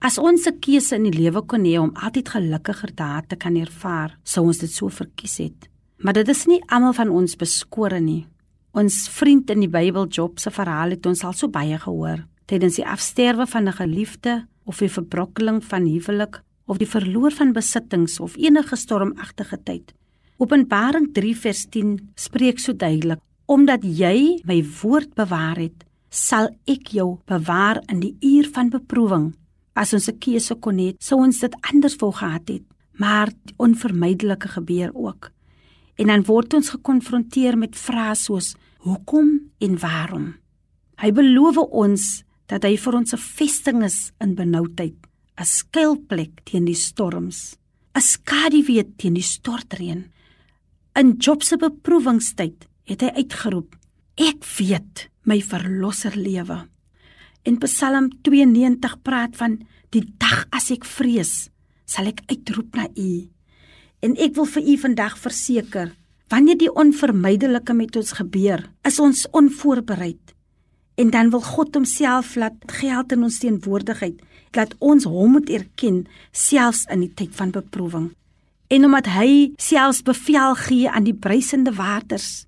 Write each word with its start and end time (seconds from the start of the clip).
As 0.00 0.16
ons 0.16 0.46
'n 0.48 0.60
keuse 0.64 0.96
in 0.96 1.04
die 1.04 1.18
lewe 1.20 1.42
kon 1.42 1.64
hê 1.64 1.76
om 1.78 1.92
altyd 1.94 2.28
gelukkiger 2.28 2.94
te 3.28 3.36
kan 3.36 3.56
ervaar, 3.56 4.16
sou 4.24 4.46
ons 4.46 4.58
dit 4.58 4.70
so 4.70 4.88
verkies 4.88 5.38
het. 5.38 5.68
Maar 5.98 6.14
dit 6.14 6.28
is 6.28 6.46
nie 6.46 6.62
almal 6.68 6.94
van 6.94 7.10
ons 7.10 7.36
beskore 7.36 8.00
nie. 8.00 8.26
Ons 8.72 9.08
vriend 9.08 9.50
in 9.50 9.60
die 9.60 9.68
Bybel 9.68 10.06
Job 10.08 10.38
se 10.38 10.50
verhaal 10.50 10.90
het 10.90 11.06
ons 11.06 11.22
al 11.22 11.32
so 11.32 11.48
baie 11.48 11.78
gehoor. 11.78 12.24
Tydens 12.46 12.76
die 12.76 12.86
afsterwe 12.86 13.46
van 13.46 13.68
'n 13.68 13.72
geliefde 13.72 14.46
of 14.64 14.78
die 14.78 14.88
verbrokkeling 14.88 15.62
van 15.62 15.84
huwelik 15.84 16.42
of 16.66 16.78
die 16.78 16.88
verloor 16.88 17.30
van 17.30 17.52
besittings 17.52 18.20
of 18.20 18.36
enige 18.36 18.76
stormagtige 18.76 19.58
tyd. 19.64 19.92
Openbaring 20.38 21.12
3 21.12 21.36
vers 21.36 21.66
10 21.68 22.10
spreek 22.14 22.58
so 22.58 22.72
duidelik: 22.72 23.18
Omdat 23.46 23.82
jy 23.82 24.40
my 24.44 24.64
woord 24.82 25.14
bewaar 25.14 25.56
het, 25.56 25.84
sal 26.08 26.48
ek 26.64 26.88
jou 26.88 27.18
bewaar 27.26 27.82
in 27.88 28.00
die 28.00 28.16
uur 28.20 28.48
van 28.52 28.70
beproewing. 28.70 29.34
As 29.80 29.94
ons 29.96 30.08
'n 30.08 30.18
keuse 30.20 30.54
kon 30.60 30.76
hê, 30.76 30.94
sou 31.00 31.18
ons 31.24 31.38
dit 31.40 31.54
anders 31.72 31.96
wou 31.96 32.12
gehad 32.12 32.48
het, 32.48 32.64
maar 32.92 33.32
onvermydelike 33.56 34.48
gebeur 34.48 34.90
ook. 34.94 35.32
En 35.96 36.06
dan 36.06 36.22
word 36.24 36.54
ons 36.54 36.70
gekonfronteer 36.76 37.56
met 37.56 37.76
vrae 37.76 38.14
soos: 38.14 38.56
Hoekom 38.84 39.28
en 39.58 39.78
waarom? 39.78 40.34
Hy 41.00 41.10
beloof 41.12 41.56
ons 41.56 42.24
dat 42.46 42.64
hy 42.64 42.76
vir 42.76 42.94
ons 42.94 43.12
'n 43.14 43.16
vesting 43.38 43.84
is 43.84 44.12
in 44.20 44.34
benoudheid, 44.34 44.96
'n 45.38 45.44
skuilplek 45.44 46.44
teen 46.44 46.64
die 46.64 46.74
storms, 46.74 47.56
'n 47.94 48.00
skaduwee 48.00 48.84
teen 48.96 49.14
die 49.14 49.22
stortreën. 49.22 50.04
In 50.94 51.16
Job 51.18 51.42
se 51.42 51.56
beproewingstyd 51.56 52.66
het 52.84 53.00
hy 53.00 53.10
uitgeroep: 53.16 53.76
Ek 54.16 54.44
weet 54.58 55.08
my 55.24 55.40
verlosser 55.40 56.16
lewe. 56.16 56.68
En 57.42 57.56
Psalm 57.58 58.10
92 58.22 58.96
praat 59.02 59.36
van 59.36 59.60
die 59.94 60.04
dag 60.20 60.44
as 60.52 60.68
ek 60.74 60.84
vrees, 60.84 61.48
sal 61.88 62.10
ek 62.10 62.20
uitroep 62.28 62.76
na 62.76 62.88
U. 62.92 63.12
En 64.04 64.16
ek 64.20 64.34
wil 64.36 64.48
vir 64.54 64.66
U 64.68 64.74
vandag 64.82 65.16
verseker, 65.20 65.94
wanneer 66.30 66.58
die 66.60 66.70
onvermydelike 66.70 67.74
met 67.74 67.96
ons 67.96 68.12
gebeur, 68.18 68.66
is 68.84 69.00
ons 69.00 69.24
onvoorbereid. 69.36 70.34
En 71.00 71.10
dan 71.10 71.32
wil 71.32 71.40
God 71.40 71.74
homself 71.74 72.36
laat 72.36 72.60
geld 72.76 73.16
in 73.16 73.24
ons 73.24 73.40
teenwoordigheid, 73.40 74.20
dat 74.52 74.76
ons 74.78 75.06
hom 75.08 75.38
moet 75.38 75.48
erken 75.50 76.04
selfs 76.36 76.84
in 76.92 77.06
die 77.06 77.12
tyd 77.16 77.32
van 77.38 77.54
beproewing. 77.54 78.10
En 78.70 78.84
omdat 78.86 79.08
hy 79.16 79.50
selfs 79.58 80.04
bevel 80.06 80.54
gee 80.60 80.90
aan 80.90 81.08
die 81.08 81.16
bruisende 81.16 81.72
waters, 81.74 82.44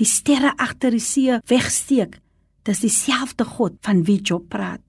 die 0.00 0.08
sterre 0.08 0.54
agter 0.56 0.96
die 0.96 1.04
see 1.04 1.36
wegsteek, 1.50 2.16
dis 2.68 2.82
dieselfde 2.82 3.44
God 3.44 3.78
van 3.86 4.04
wie 4.04 4.20
Job 4.20 4.48
praat. 4.52 4.82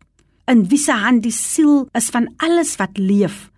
In 0.50 0.66
wie 0.72 0.80
se 0.82 0.96
hand 0.98 1.24
die 1.24 1.36
siel 1.36 1.88
is 1.98 2.10
van 2.12 2.28
alles 2.44 2.76
wat 2.82 3.00
leef 3.00 3.50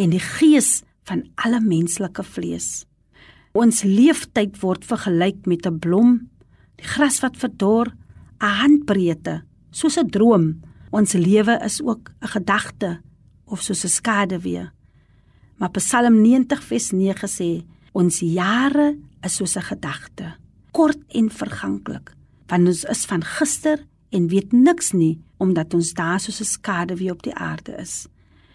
en 0.00 0.14
die 0.14 0.22
gees 0.22 0.80
van 1.08 1.26
alle 1.44 1.60
menslike 1.60 2.24
vlees. 2.24 2.84
Ons 3.52 3.82
leeftyd 3.84 4.56
word 4.62 4.84
vergelyk 4.88 5.44
met 5.46 5.66
'n 5.66 5.78
blom, 5.78 6.30
die 6.76 6.86
gras 6.86 7.20
wat 7.20 7.36
verdor, 7.36 7.92
'n 8.40 8.56
handbreedte, 8.62 9.42
soos 9.70 9.98
'n 9.98 10.08
droom. 10.08 10.62
Ons 10.90 11.12
lewe 11.12 11.60
is 11.64 11.82
ook 11.82 12.10
'n 12.22 12.28
gedagte 12.28 13.00
of 13.44 13.60
soos 13.60 13.84
'n 13.84 13.88
skaduwee. 13.88 14.70
Maar 15.58 15.70
Psalm 15.70 16.22
90 16.22 16.62
vers 16.62 16.90
9 16.90 17.28
sê, 17.28 17.64
ons 17.92 18.20
jare 18.20 18.96
is 19.22 19.36
soos 19.36 19.56
'n 19.56 19.62
gedagte, 19.62 20.36
kort 20.72 20.98
en 21.08 21.30
verganklik 21.30 22.16
want 22.52 22.68
ons 22.68 22.84
is 22.92 23.06
van 23.08 23.22
gister 23.24 23.80
en 24.12 24.28
weet 24.28 24.52
niks 24.52 24.92
nie 24.92 25.16
omdat 25.40 25.72
ons 25.74 25.94
daar 25.96 26.20
soos 26.20 26.40
'n 26.40 26.52
skade 26.56 26.94
wie 27.00 27.10
op 27.10 27.22
die 27.22 27.34
aarde 27.34 27.72
is. 27.80 28.06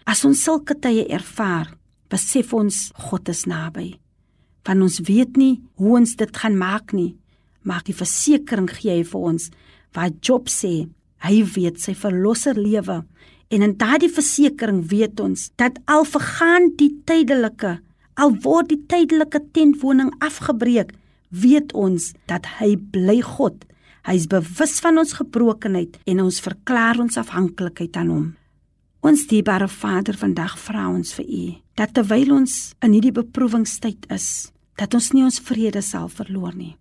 As 0.06 0.24
ons 0.24 0.42
sulke 0.42 0.74
tye 0.74 1.04
ervaar, 1.08 1.74
besef 2.08 2.52
ons 2.52 2.90
God 2.94 3.28
is 3.28 3.44
naby. 3.44 3.98
Want 4.64 4.82
ons 4.82 5.00
weet 5.00 5.36
nie 5.36 5.60
hoe 5.74 5.98
ons 5.98 6.16
dit 6.16 6.36
gaan 6.36 6.56
maak 6.56 6.92
nie, 6.92 7.16
maar 7.62 7.82
die 7.84 7.94
versekering 7.94 8.70
gee 8.70 8.90
hy 8.90 9.04
vir 9.04 9.20
ons 9.20 9.50
wat 9.92 10.12
Job 10.20 10.48
sê, 10.48 10.88
hy 11.18 11.42
weet 11.42 11.80
sy 11.80 11.94
verlosser 11.94 12.54
lewe 12.54 13.04
en 13.50 13.62
in 13.62 13.76
daardie 13.76 14.12
versekering 14.12 14.88
weet 14.88 15.20
ons 15.20 15.50
dat 15.56 15.78
al 15.86 16.04
vergaan 16.04 16.76
die 16.76 16.94
tydelike, 17.04 17.80
al 18.14 18.34
word 18.42 18.68
die 18.68 18.84
tydelike 18.86 19.40
tentwoning 19.52 20.12
afgebreek, 20.20 20.92
weet 21.30 21.72
ons 21.72 22.12
dat 22.26 22.46
hy 22.60 22.76
bly 22.76 23.20
God 23.20 23.64
Hy 24.08 24.14
is 24.16 24.24
bewus 24.24 24.78
van 24.80 24.96
ons 24.96 25.10
gebrokenheid 25.18 25.98
en 26.08 26.22
ons 26.22 26.38
verklaar 26.40 26.96
ons 27.02 27.18
afhanklikheid 27.20 27.96
aan 28.00 28.08
hom. 28.08 28.28
Ons 29.04 29.26
dierbare 29.28 29.66
Vader, 29.68 30.16
vandag 30.16 30.54
vra 30.62 30.86
ons 30.88 31.12
vir 31.18 31.26
U 31.28 31.42
dat 31.76 31.92
terwyl 31.94 32.32
ons 32.38 32.54
in 32.80 32.94
hierdie 32.96 33.12
beproewingstyd 33.12 34.08
is, 34.16 34.48
dat 34.80 34.96
ons 34.96 35.10
nie 35.12 35.26
ons 35.26 35.36
vrede 35.44 35.82
sal 35.84 36.08
verloor 36.08 36.56
nie. 36.56 36.72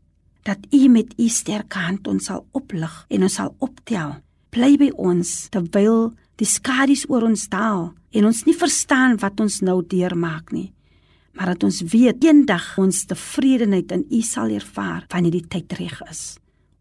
Dat 0.48 0.64
U 0.72 0.82
met 0.88 1.12
U 1.20 1.28
sterk 1.28 1.76
hand 1.76 2.08
ons 2.08 2.32
sal 2.32 2.46
oplig 2.56 2.96
en 3.12 3.28
ons 3.28 3.38
sal 3.42 3.52
optel. 3.60 4.16
Bly 4.56 4.72
by 4.80 4.90
ons 4.96 5.36
terwyl 5.52 6.14
die 6.40 6.48
skadu's 6.48 7.10
oor 7.12 7.28
ons 7.28 7.50
daal 7.52 7.92
en 8.16 8.32
ons 8.32 8.44
nie 8.48 8.56
verstaan 8.56 9.20
wat 9.20 9.44
ons 9.44 9.60
nou 9.68 9.82
deurmaak 9.84 10.56
nie. 10.56 10.72
Maar 11.36 11.58
dat 11.58 11.68
ons 11.68 11.84
weet 11.92 12.24
eendag 12.24 12.78
ons 12.80 13.04
tevredenheid 13.12 13.92
in 13.92 14.08
U 14.08 14.24
sal 14.24 14.56
ervaar 14.56 15.04
wanneer 15.12 15.42
die 15.42 15.48
tyd 15.52 15.76
reg 15.84 16.00
is. 16.08 16.38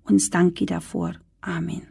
uns 0.09 0.31
danke 0.31 0.67
davor. 0.67 1.15
Amen. 1.41 1.89